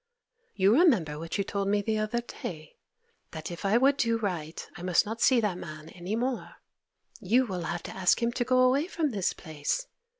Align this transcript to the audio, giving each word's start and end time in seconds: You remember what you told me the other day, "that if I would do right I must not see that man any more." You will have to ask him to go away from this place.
You 0.55 0.73
remember 0.73 1.19
what 1.19 1.37
you 1.37 1.43
told 1.43 1.67
me 1.67 1.83
the 1.83 1.99
other 1.99 2.21
day, 2.21 2.75
"that 3.29 3.51
if 3.51 3.63
I 3.63 3.77
would 3.77 3.97
do 3.97 4.17
right 4.17 4.67
I 4.75 4.81
must 4.81 5.05
not 5.05 5.21
see 5.21 5.39
that 5.41 5.59
man 5.59 5.89
any 5.89 6.15
more." 6.15 6.55
You 7.19 7.45
will 7.45 7.65
have 7.65 7.83
to 7.83 7.95
ask 7.95 8.19
him 8.19 8.31
to 8.31 8.43
go 8.43 8.61
away 8.63 8.87
from 8.87 9.11
this 9.11 9.31
place. 9.33 9.85